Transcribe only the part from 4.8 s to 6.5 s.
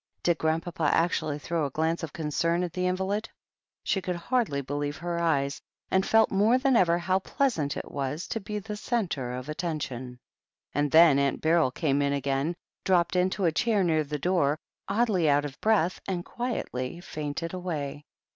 her eyes, and THE HEEL OF ACHILLES 47 felt